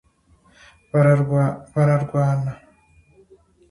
bararwana 0.91 2.51